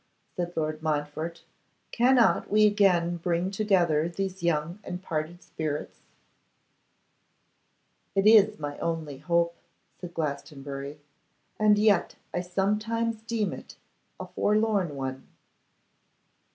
[0.35, 1.43] said Lord Montfort;
[1.91, 5.99] 'cannot we again bring together these young and parted spirits?'
[8.15, 9.59] 'It is my only hope,'
[9.99, 10.99] said Glastonbury,
[11.59, 13.75] 'and yet I sometimes deem it
[14.19, 15.27] a forlorn one.